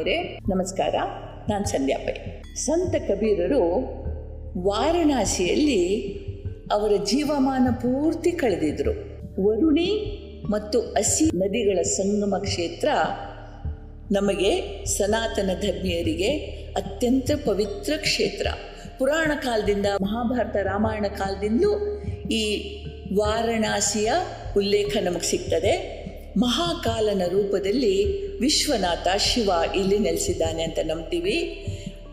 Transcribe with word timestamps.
ಆತ್ಮೀಯರೇ 0.00 0.38
ನಮಸ್ಕಾರ. 0.48 0.94
ನಾನು 1.50 1.64
ಸಂಧ್ಯಾ 1.64 1.98
ಪೈ. 1.98 2.42
ಸಂತ 2.54 2.94
ಕಬೀರರು 2.94 3.62
ವಾರಣಾಸಿಯಲ್ಲಿ 4.62 6.12
ಅವರ 6.72 6.92
ಜೀವಮಾನ 7.04 7.68
ಪೂರ್ತಿ 7.70 8.32
ಕಳೆದಿದ್ರು. 8.32 8.90
ವರುಣಿ 9.42 9.90
ಮತ್ತು 10.50 10.80
ಅಸಿ 10.80 11.24
ನದಿಗಳ 11.24 11.82
ಸಂಗಮ 11.82 12.38
ಕ್ಷೇತ್ರ 12.38 12.88
ನಮಗೆ 14.12 14.84
ಸನಾತನ 14.84 15.50
ಧರ್ಮೀಯರಿಗೆ 15.60 16.28
ಅತ್ಯಂತ 16.76 17.30
ಪವಿತ್ರ 17.44 17.92
ಕ್ಷೇತ್ರ. 17.96 18.46
ಪುರಾಣ 18.98 19.32
ಕಾಲದಿಂದ, 19.34 19.86
ಮಹಾಭಾರತ 20.02 20.56
ರಾಮಾಯಣ 20.56 21.06
ಕಾಲದಿಂದಲೂ 21.18 22.02
ಈ 22.30 22.76
ವಾರಣಾಸಿಯ 23.16 24.12
ಉಲ್ಲೇಖ 24.56 24.96
ನಮಗೆ 25.02 25.30
ಸಿಗ್ತದೆ. 25.30 26.00
ಮಹಾಕಾಲನ 26.38 27.22
ರೂಪದಲ್ಲಿ 27.28 28.29
ವಿಶ್ವನಾಥ 28.40 29.08
ಶಿವ 29.18 29.50
ಇಲ್ಲಿ 29.76 29.98
ನೆಲೆಸಿದ್ದಾನೆ 29.98 30.62
ಅಂತ 30.62 30.78
ನಂಬ್ತೀವಿ. 30.84 31.36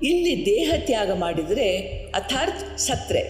ಇಲ್ಲಿ 0.04 0.34
ದೇಹ 0.46 0.70
ತ್ಯಾಗ 0.86 1.12
ಮಾಡಿದರೆ 1.12 1.70
ಅಥಾರ್ಥ್ 2.16 2.64
ಸತ್ರೆ, 2.80 3.22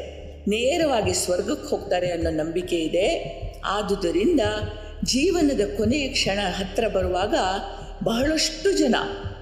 ನೇರವಾಗಿ 0.47 1.13
ಸ್ವರ್ಗಕ್ಕೆ 1.13 1.67
ಹೋಗ್ತಾರೆ 1.69 2.09
ಅನ್ನೋ 2.11 2.31
ನಂಬಿಕೆ 2.31 2.77
ಇದೆ. 2.79 3.07
ಆದುದರಿಂದ 3.65 4.41
ಜೀವನದ 5.03 5.63
ಕೊನೆಯ 5.77 6.05
ಕ್ಷಣ 6.07 6.39
ಹತ್ತಿರ 6.59 6.88
ಬರುವಾಗ 6.88 7.35
ಬಹಳಷ್ಟು 8.05 8.69
ಜನ 8.77 8.95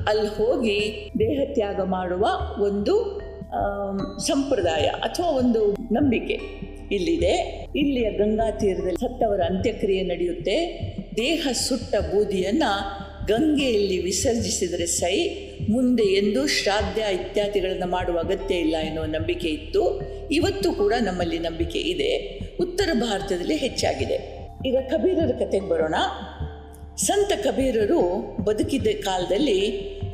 ಅಲ್ಲಿ 0.08 0.28
ಹೋಗಿ 0.28 0.80
ದೇಹ 1.20 1.40
ತ್ಯಾಗ 1.54 1.80
ಮಾಡುವ 1.88 2.26
ಒಂದು 2.64 2.96
ಸಂಪ್ರದಾಯ 4.28 4.86
ಅಥವಾ 5.08 5.30
ಒಂದು 5.38 5.62
ನಂಬಿಕೆ 5.94 6.38
ಇಲ್ಲಿದೆ. 6.96 7.34
ಇಲ್ಲಿಯ 7.76 8.08
ಗಂಗಾ 8.12 8.48
ತೀರದಲ್ಲಿ 8.52 9.02
ಸತ್ತವರ 9.02 9.42
ಅಂತ್ಯಕ್ರಿಯೆ 9.42 10.04
ನಡೆಯುತ್ತೆ. 10.04 10.58
ದೇಹ 11.18 11.48
ಸುಟ್ಟ 11.68 11.96
ಬೂದಿಯನ್ನು 11.96 12.72
ಗಂಗೆಯಲ್ಲಿ 13.28 14.04
ವಿಸರ್ಜಿಸಿದರೆ 14.04 14.86
ಸೈ 14.86 15.28
ಮುಂದೆ 15.70 16.04
ಎಂದು 16.04 16.48
ಶ್ರಾದ್ದ 16.48 16.98
ಇತ್ಯಾದಿಗಳನ್ನು 16.98 17.88
ಮಾಡುವ 17.88 18.20
ಅಗತ್ಯ 18.20 18.56
ಇಲ್ಲ 18.56 18.76
ಎನ್ನುವ 18.78 19.06
ನಂಬಿಕೆ 19.06 19.48
ಇತ್ತು. 19.48 20.02
ಇವತ್ತು 20.32 20.72
ಕೂಡ 20.72 20.94
ನಮ್ಮಲ್ಲಿ 21.02 21.40
ನಂಬಿಕೆ 21.40 21.80
ಇದೆ. 21.80 22.40
ಉತ್ತರ 22.60 22.90
ಭಾರತದಲ್ಲಿ 22.94 23.56
ಹೆಚ್ಚಾಗಿದೆ. 23.56 24.48
ಈಗ 24.66 24.76
ಕಬೀರರ 24.90 25.32
ಕಥೆಗೆ 25.32 25.70
ಬರೋಣ. 25.70 25.96
ಸಂತ 26.98 27.32
ಕಬೀರರು 27.32 28.02
ಬದುಕಿದ್ದ 28.44 28.88
ಕಾಲದಲ್ಲಿ 29.04 29.60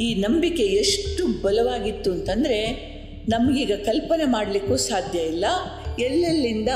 ಈ 0.01 0.21
ನಂಬಿಕೆ 0.21 0.63
ಎಷ್ಟು 0.63 1.41
ಬಲವಾಗಿತ್ತು 1.41 2.11
ಅಂತಂದರೆ 2.11 2.91
ನಮಗೀಗ 3.29 3.71
ಕಲ್ಪನೆ 3.85 4.23
ಮಾಡಲಿಕ್ಕೂ 4.23 4.77
ಸಾಧ್ಯ 4.77 5.19
ಇಲ್ಲ. 5.19 5.45
ಎಲ್ಲೆಲ್ಲಿಂದ 5.99 6.69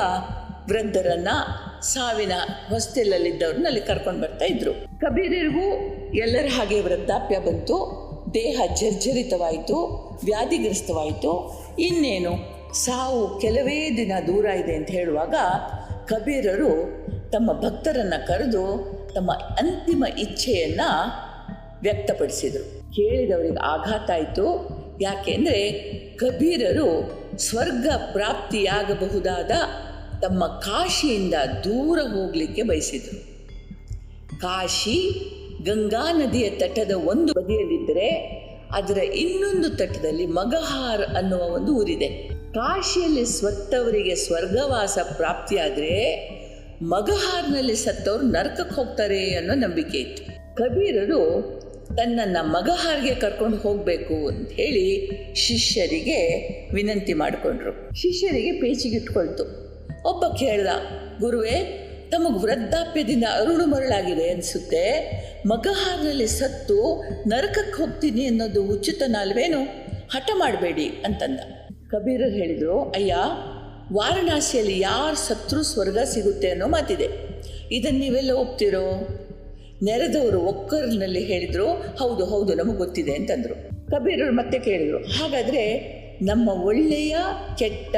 ವೃದ್ಧರನ್ನು 0.69 1.64
ಸಾವಿನ 1.93 2.31
ಹೊಸ್ಟೆಲಲ್ಲಿದ್ದವ್ರನ್ನಲ್ಲಿ 2.69 3.81
ಕರ್ಕೊಂಡು 3.81 4.21
ಬರ್ತಾ 4.21 4.45
ಇದ್ರು. 4.45 4.73
ಕಬೀರರಿಗೂ 4.73 5.77
ಎಲ್ಲರ 6.13 6.45
ಹಾಗೆ 6.57 6.81
ವೃದ್ಧಾಪ್ಯ 6.81 7.39
ಬಂತು. 7.39 8.05
ದೇಹ 8.33 8.61
ಜರ್ಜರಿತವಾಯಿತು, 8.73 9.75
ವ್ಯಾಧಿಗ್ರಸ್ತವಾಯಿತು. 10.25 11.63
ಇನ್ನೇನು, 11.79 12.31
ಸಾವು 12.73 13.39
ಕೆಲವೇ 13.39 13.97
ದಿನ 13.97 14.11
ದೂರ 14.27 14.45
ಇದೆ 14.45 14.75
ಅಂತ 14.75 14.89
ಹೇಳುವಾಗ 14.89 15.35
ಕಬೀರರು 16.13 17.05
ತಮ್ಮ 17.31 17.53
ಭಕ್ತರನ್ನು 17.53 18.27
ಕರೆದು 18.27 18.63
ತಮ್ಮ 19.15 19.31
ಅಂತಿಮ 19.31 20.05
ಇಚ್ಛೆಯನ್ನು 20.19 20.89
ವ್ಯಕ್ತಪಡಿಸಿದರು. 21.81 22.95
ಕೇಳಿದವರಿಗೆ 22.95 23.59
ಆಘಾತ 23.59 24.11
ಆಯಿತು. 24.11 24.69
ಯಾಕೆಂದರೆ 25.01 25.71
ಕಬೀರರು 26.15 27.11
ಸ್ವರ್ಗ 27.37 27.87
ಪ್ರಾಪ್ತಿಯಾಗಬಹುದಾದ 28.13 29.51
ತಮ್ಮ 30.21 30.47
ಕಾಶಿಯಿಂದ 30.47 31.33
ದೂರ 31.63 31.99
ಹೋಗಲಿಕ್ಕೆ 31.99 32.63
ಬಯಸಿದರು. 32.63 33.35
ಕಾಶಿ 34.41 35.11
ಗಂಗಾ 35.63 36.13
ನದಿಯ 36.13 36.49
ತಟದ 36.49 36.91
ಒಂದು 36.91 37.33
ಬದಿಯಲ್ಲಿದ್ದರೆ 37.33 38.09
ಅದರ 38.71 38.97
ಇನ್ನೊಂದು 38.97 39.69
ತಟದಲ್ಲಿ 39.69 40.25
ಮಗಹಾರ್ 40.25 41.01
ಅನ್ನುವ 41.01 41.39
ಒಂದು 41.39 41.75
ಊರಿದೆ. 41.75 42.07
ಕಾಶಿಯಲ್ಲಿ 42.53 43.25
ಸ್ವತ್ತವರಿಗೆ 43.25 44.15
ಸ್ವರ್ಗವಾಸ 44.15 44.97
ಪ್ರಾಪ್ತಿಯಾದರೆ 45.17 46.29
ಮಗಹಾರ್ನಲ್ಲಿ 46.81 47.75
ಸತ್ತವರು 47.75 48.21
ನರಕಕ್ಕೆ 48.21 48.75
ಹೋಗ್ತಾರೆ 48.75 49.35
ಅನ್ನೋ 49.35 49.53
ನಂಬಿಕೆ 49.53 49.97
ಇತ್ತು. 49.97 50.55
ಕಬೀರರು 50.55 51.55
ತನ್ನನ್ನು 51.97 52.47
ಮಗಹಾರ್ಗೆ 52.47 53.15
ಕರ್ಕೊಂಡು 53.15 53.57
ಹೋಗಬೇಕು 53.57 54.27
ಅಂತ 54.27 54.51
ಹೇಳಿ 54.51 55.09
ಶಿಷ್ಯರಿಗೆ 55.35 56.49
ವಿನಂತಿ 56.73 57.13
ಮಾಡಿಕೊಂಡ್ರು. 57.13 57.95
ಶಿಷ್ಯರಿಗೆ 57.95 58.51
ಪೇಚಿಗಿಟ್ಕೊಳ್ತು 58.51 59.64
ಒಬ್ಬ 60.05 60.25
ಕೇಳ್ದ 60.35 60.67
ಗುರುವೇ, 61.19 61.57
ತಮಗೆ 62.11 62.39
ವೃದ್ಧಾಪ್ಯದಿಂದ 62.39 63.23
ಅರುಳು 63.39 63.65
ಮರಳಾಗಿದೆ 63.65 64.29
ಅನಿಸುತ್ತೆ. 64.29 64.83
ಮಗಹಾರ್ನಲ್ಲಿ 65.45 66.27
ಸತ್ತು, 66.27 67.03
ನರಕಕ್ಕೆ 67.27 67.77
ಹೋಗ್ತೀನಿ 67.81 68.25
ಅನ್ನೋದು 68.25 68.63
ಉಚಿತನ 68.63 69.15
ಅಲ್ವೇನು 69.19 69.61
ಹಠ 70.13 70.29
ಮಾಡಬೇಡಿ, 70.33 70.87
ಅಂತಂದ. 71.05 71.39
ಕಬೀರರು 71.91 72.29
ಹೇಳಿದರು, 72.29 72.77
ಅಯ್ಯ, 72.81 73.15
ವಾರಣಾಸಿಯಲ್ಲಿ 73.93 74.79
ಯಾರು 74.79 75.15
ಸತ್ರು 75.15 75.63
ಸ್ವರ್ಗ 75.63 75.97
ಸಿಗುತ್ತೆ 76.03 76.49
ಅನ್ನೋ 76.49 76.67
ಮಾತಿದೆ. 76.67 77.07
ಇದನ್ನು 77.71 77.99
ನೀವೆಲ್ಲ 77.99 78.31
ಒಪ್ತಿರೋ? 78.31 78.87
ನೆರೆದವರು 79.83 80.39
ಒಕ್ಕರ್ನಲ್ಲಿ 80.41 81.23
ಹೇಳಿದರು, 81.23 81.67
ಹೌದು 81.97 82.25
ಹೌದು, 82.25 82.55
ನಮಗೆ 82.55 82.77
ಗೊತ್ತಿದೆ, 82.77 83.13
ಅಂತಂದರು. 83.15 83.55
ಕಬೀರರು 83.89 84.31
ಮತ್ತೆ 84.31 84.59
ಕೇಳಿದರು, 84.59 84.97
ಹಾಗಾದರೆ 84.97 85.65
ನಮ್ಮ 86.21 86.49
ಒಳ್ಳೆಯ, 86.49 87.15
ಕೆಟ್ಟ 87.57 87.95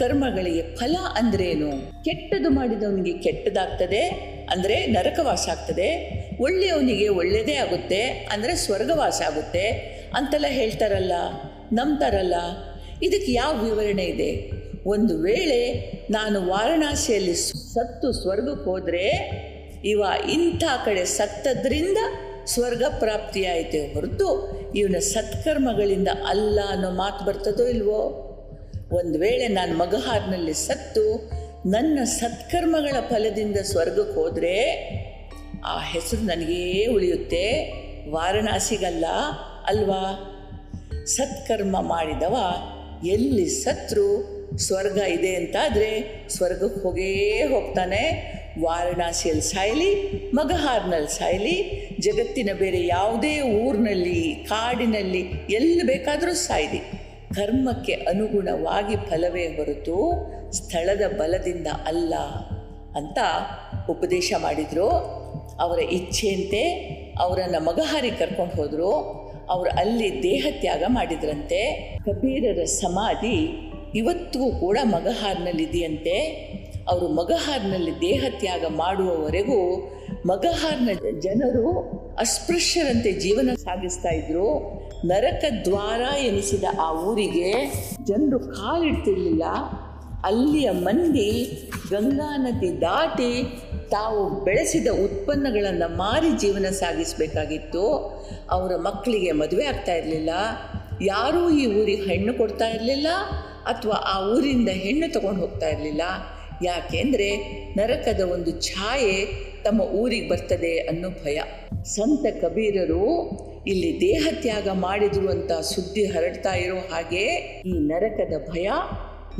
ಕರ್ಮಗಳಿಗೆ 0.00 0.62
ಫಲ 0.78 0.96
ಅಂದ್ರೇನು? 1.20 1.70
ಕೆಟ್ಟದು 2.06 2.50
ಮಾಡಿದವನಿಗೆ 2.58 3.14
ಕೆಟ್ಟದಾಗ್ತದೆ, 3.24 4.02
ಅಂದರೆ 4.54 4.76
ನರಕವಾಸ 4.96 5.44
ಆಗ್ತದೆ. 5.54 5.88
ಒಳ್ಳೆಯವನಿಗೆ 6.46 7.08
ಒಳ್ಳೆಯದೇ 7.20 7.56
ಆಗುತ್ತೆ, 7.64 8.00
ಅಂದರೆ 8.34 8.52
ಸ್ವರ್ಗವಾಸ 8.66 9.18
ಆಗುತ್ತೆ 9.30 9.64
ಅಂತೆಲ್ಲ 10.18 10.50
ಹೇಳ್ತಾರಲ್ಲ, 10.60 11.14
ನಂಬ್ತಾರಲ್ಲ. 11.78 12.36
ಇದಕ್ಕೆ 13.06 13.32
ಯಾವ 13.40 13.52
ವಿವರಣೆ 13.66 14.06
ಇದೆ? 14.14 14.30
ಒಂದು 14.94 15.14
ವೇಳೆ 15.26 15.60
ನಾನು 16.16 16.38
ವಾರಣಾಸಿಯಲ್ಲಿ 16.52 17.34
ಸತ್ತು 17.74 18.08
ಸ್ವರ್ಗಕ್ಕೆ 18.20 18.66
ಹೋದರೆ, 18.70 19.04
ಇವ 19.90 20.00
ಇಂಥ 20.36 20.62
ಕಡೆ 20.86 21.02
ಸತ್ತದ್ರಿಂದ 21.18 21.98
ಸ್ವರ್ಗ 22.52 22.84
ಪ್ರಾಪ್ತಿಯಾಯಿತೆ 23.02 23.80
ಹೊರತು 23.94 24.28
ಇವನ 24.78 24.98
ಸತ್ಕರ್ಮಗಳಿಂದ 25.14 26.10
ಅಲ್ಲ 26.32 26.58
ಅನ್ನೋ 26.74 26.90
ಮಾತು 27.02 27.20
ಬರ್ತದೋ 27.26 27.66
ಇಲ್ವೋ? 27.74 28.00
ಒಂದು 28.92 29.18
ವೇಳೆ 29.18 29.48
ನಾನು 29.48 29.78
ಮಗಹಾರ್ನಲ್ಲಿ 29.78 30.54
ಸತ್ತು, 30.54 31.30
ನನ್ನ 31.70 32.04
ಸತ್ಕರ್ಮಗಳ 32.04 33.00
ಫಲದಿಂದ 33.00 33.56
ಸ್ವರ್ಗಕ್ಕೆ 33.56 34.14
ಹೋದರೆ 34.14 34.60
ಆ 35.64 35.80
ಹೆಸರು 35.80 36.20
ನನಗೇ 36.20 36.86
ಉಳಿಯುತ್ತೆ. 36.86 37.72
ವಾರಣಾಸಿಗಲ್ಲ 38.10 39.04
ಅಲ್ವಾ? 39.66 40.34
ಸತ್ಕರ್ಮ 41.06 41.80
ಮಾಡಿದವ 41.80 42.36
ಎಲ್ಲಿ 43.06 43.48
ಸತ್ರು? 43.48 44.38
ಸ್ವರ್ಗ 44.56 44.98
ಇದೆ 44.98 45.34
ಅಂತಾದರೆ 45.34 46.24
ಸ್ವರ್ಗಕ್ಕೆ 46.28 46.80
ಹೋಗೇ 46.80 47.44
ಹೋಗ್ತಾನೆ. 47.50 48.32
ವಾರಣಾಸಿಯಲ್ಲಿ 48.60 49.42
ಸಾಯಲಿ 49.42 50.12
ಮಗಹಾರ್ನಲ್ಲಿ 50.34 51.18
ಸಾಯಲಿ, 51.18 51.88
ಜಗತ್ತಿನ 52.00 52.50
ಬೇರೆ 52.58 52.86
ಯಾವುದೇ 52.86 53.40
ಊರಿನಲ್ಲಿ, 53.40 54.46
ಕಾಡಿನಲ್ಲಿ 54.48 55.20
ಎಲ್ಲಿ 55.50 55.86
ಬೇಕಾದರೂ 55.86 56.34
ಸಾಯಲಿ. 56.34 57.07
ಕರ್ಮಕ್ಕೆ 57.34 57.92
ಅನುಗುಣವಾಗಿ 57.92 58.96
ಫಲವೇ 58.96 59.46
ಹೊರತು 59.46 60.12
ಸ್ಥಳದ 60.52 61.16
ಬಲದಿಂದ 61.18 61.66
ಅಲ್ಲ 61.86 62.14
ಅಂತ 62.96 63.18
ಉಪದೇಶ 63.90 64.32
ಮಾಡಿದರು. 64.38 64.88
ಅವರ 65.60 65.78
ಇಚ್ಛೆಯಂತೆ 65.78 66.62
ಅವರನ್ನು 67.18 67.64
ಮಗಹಾರಿ 67.64 68.10
ಕರ್ಕೊಂಡು 68.10 68.54
ಹೋದರು. 68.54 68.92
ಅವರು 69.50 69.70
ಅಲ್ಲಿ 69.70 70.22
ದೇಹ 70.22 70.46
ತ್ಯಾಗ 70.60 70.82
ಮಾಡಿದ್ರಂತೆ. 70.86 71.90
ಕಬೀರರ 72.04 72.64
ಸಮಾಧಿ 72.64 73.70
ಇವತ್ತಿಗೂ 73.94 74.60
ಕೂಡ 74.60 74.78
ಮಗಹಾರ್ನಲ್ಲಿದೆಯಂತೆ. 74.82 76.16
ಅವರು 76.88 77.08
ಮಗಹಾರ್ನಲ್ಲಿ 77.08 77.92
ದೇಹ 78.00 78.24
ತ್ಯಾಗ 78.40 78.64
ಮಾಡುವವರೆಗೂ 78.68 79.90
ಮಗಹಾರ್ನ 80.26 80.88
ಜನರು 81.20 81.66
ಅಸ್ಪೃಶ್ಯರಂತೆ 82.18 83.12
ಜೀವನ 83.12 83.50
ಸಾಗಿಸ್ತಾ 83.54 84.08
ಇದ್ರು. 84.08 84.78
ನರಕ 85.04 85.44
ದ್ವಾರ 85.64 86.00
ಎನಿಸಿದ 86.18 86.64
ಆ 86.80 87.04
ಊರಿಗೆ 87.04 87.50
ಜನರು 88.04 88.38
ಕಾಲಿಡ್ತಿರ್ಲಿಲ್ಲ. 88.38 89.42
ಅಲ್ಲಿಯ 90.24 90.70
ಮಂದಿ 90.70 91.30
ಗಂಗಾ 91.90 92.36
ನದಿ 92.36 92.80
ದಾಟಿ 92.80 93.44
ತಾವು 93.90 94.44
ಬೆಳೆಸಿದ 94.44 94.86
ಉತ್ಪನ್ನಗಳನ್ನು 94.86 95.96
ಮಾರಿ 95.96 96.30
ಜೀವನ 96.38 96.66
ಸಾಗಿಸಬೇಕಾಗಿತ್ತು. 96.70 97.84
ಅವರ 98.50 98.76
ಮಕ್ಕಳಿಗೆ 98.76 99.32
ಮದುವೆ 99.32 99.64
ಆಗ್ತಾ 99.64 99.92
ಇರಲಿಲ್ಲ. 99.92 100.30
ಯಾರೂ 101.02 101.50
ಈ 101.50 101.82
ಊರಿಗೆ 101.82 102.02
ಹೆಣ್ಣು 102.02 102.34
ಕೊಡ್ತಾ 102.34 102.68
ಇರಲಿಲ್ಲ 102.68 103.06
ಅಥವಾ 103.66 103.94
ಆ 103.94 104.28
ಊರಿಂದ 104.28 104.68
ಹೆಣ್ಣು 104.68 105.12
ತಗೊಂಡು 105.12 105.40
ಹೋಗ್ತಾ 105.40 105.68
ಇರಲಿಲ್ಲ. 105.68 106.02
ಯಾಕೆಂದರೆ 106.64 107.36
ನರಕದ 107.76 108.20
ಒಂದು 108.20 108.60
ಛಾಯೆ 108.60 109.48
ತಮ್ಮ 109.62 109.80
ಊರಿಗೆ 109.80 110.28
ಬರ್ತದೆ 110.28 110.78
ಅನ್ನೋ 110.78 111.10
ಭಯ. 111.10 111.40
ಸಂತ 111.84 112.44
ಕಬೀರರು 112.44 113.04
ಇಲ್ಲಿ 113.66 113.98
ದೇಹ 114.00 114.28
ತ್ಯಾಗ 114.40 114.68
ಮಾಡಿದ್ರು 114.68 115.28
ಅಂತ 115.28 115.52
ಸುದ್ದಿ 115.52 116.04
ಹರಡ್ತಾ 116.04 116.54
ಇರೋ 116.54 116.76
ಹಾಗೆ 116.76 117.24
ಈ 117.66 117.72
ನರಕದ 117.78 118.50
ಭಯ, 118.50 118.68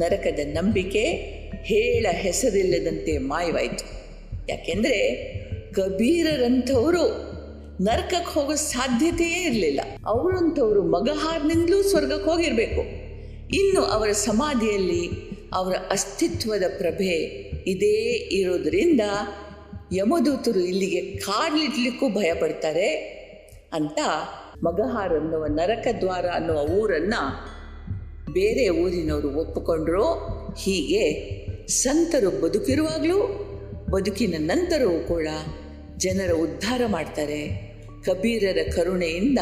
ನರಕದ 0.01 0.39
ನಂಬಿಕೆ 0.45 1.05
ಹೇಳ 1.63 2.07
ಹೆಸರಿಲ್ಲದಂತೆ 2.11 3.19
ಮಾಯವಾಯಿತು. 3.19 3.85
ಯಾಕೆಂದರೆ 4.49 5.33
ಕಬೀರರಂಥವರು 5.73 7.29
ನರಕಕ್ಕೆ 7.81 8.41
ಹೋಗೋ 8.41 8.55
ಸಾಧ್ಯತೆಯೇ 8.55 9.43
ಇರಲಿಲ್ಲ. 9.43 9.81
ಅವರಂಥವ್ರು 10.07 10.83
ಮಗಹಾರ್ನಿಂದಲೂ 10.83 11.83
ಸ್ವರ್ಗಕ್ಕೆ 11.83 12.31
ಹೋಗಿರಬೇಕು. 12.31 12.81
ಇನ್ನು 13.57 13.81
ಅವರ 13.81 14.13
ಸಮಾಧಿಯಲ್ಲಿ 14.13 15.28
ಅವರ 15.53 15.75
ಅಸ್ತಿತ್ವದ 15.91 16.65
ಪ್ರಭೆ 16.79 17.15
ಇದೇ 17.71 18.13
ಇರೋದರಿಂದ 18.41 19.01
ಯಮದೂತರು 19.93 20.61
ಇಲ್ಲಿಗೆ 20.61 21.17
ಕಾಲಿಡ್ಲಿಕ್ಕೂ 21.17 22.09
ಭಯಪಡ್ತಾರೆ 22.09 22.89
ಅಂತ 23.73 23.99
ಮಗಹಾರ್ 24.65 25.13
ಅನ್ನುವ 25.13 25.47
ನರಕದ್ವಾರ 25.47 26.27
ಅನ್ನುವ 26.27 26.57
ಊರನ್ನು 26.57 27.59
ಬೇರೆ 28.33 28.69
ಊರಿನವರು 28.69 29.37
ಒಪ್ಪಿಕೊಂಡ್ರು. 29.41 30.05
ಹೀಗೆ 30.55 31.29
ಸಂತರು 31.67 32.31
ಬದುಕಿರುವಾಗಲೂ, 32.31 33.45
ಬದುಕಿನ 33.91 34.35
ನಂತರವೂ 34.39 34.99
ಕೂಡ 34.99 35.27
ಜನರ 35.97 36.33
ಉದ್ಧಾರ 36.33 36.81
ಮಾಡ್ತಾರೆ. 36.87 37.49
ಕಬೀರರ 38.05 38.59
ಕರುಣೆಯಿಂದ 38.77 39.39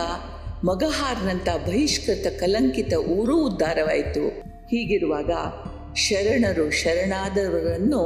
ಮಗಹಾರ್ನಂಥ 0.65 1.49
ಬಹಿಷ್ಕೃತ 1.69 2.27
ಕಲಂಕಿತ 2.41 2.95
ಊರೂ 2.95 3.47
ಉದ್ಧಾರವಾಯಿತು. 3.47 4.29
ಹೀಗಿರುವಾಗ 4.67 5.31
ಶರಣರು, 5.97 6.71
ಶರಣಾದವರನ್ನು 6.71 8.01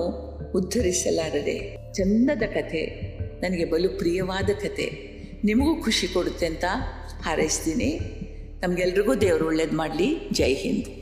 ಉದ್ಧರಿಸಲಾರದೆ. 0.55 1.77
ಚಂದದ 1.93 2.43
ಕಥೆ, 2.43 2.85
ನನಗೆ 3.41 3.65
ಬಲು 3.65 3.89
ಪ್ರಿಯವಾದ 3.89 4.47
ಕಥೆ. 4.47 5.11
ನಿಮಗೂ 5.45 5.83
ಖುಷಿ 5.83 6.09
ಕೊಡುತ್ತೆ 6.09 6.47
ಅಂತ 6.47 6.65
ಹಾರೈಸ್ತೀನಿ. 7.23 8.01
ನಮಗೆಲ್ರಿಗೂ 8.63 9.15
ದೇವರು 9.15 9.47
ಒಳ್ಳೇದು 9.47 9.77
ಮಾಡಲಿ. 9.77 10.29
ಜೈ 10.33 10.55
ಹಿಂದ್. 10.55 11.00